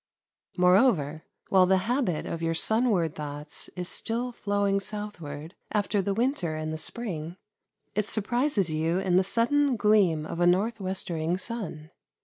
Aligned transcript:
Moreover, 0.57 1.25
while 1.49 1.67
the 1.67 1.77
habit 1.85 2.25
of 2.25 2.41
your 2.41 2.55
sunward 2.55 3.13
thoughts 3.13 3.69
is 3.75 3.87
still 3.87 4.31
flowing 4.31 4.79
southward, 4.79 5.53
after 5.71 6.01
the 6.01 6.15
winter 6.15 6.55
and 6.55 6.73
the 6.73 6.79
spring, 6.79 7.37
it 7.93 8.09
surprises 8.09 8.71
you 8.71 8.97
in 8.97 9.17
the 9.17 9.23
sudden 9.23 9.75
gleam 9.75 10.25
of 10.25 10.39
a 10.39 10.47
north 10.47 10.79
westering 10.79 11.37
sun. 11.37 11.91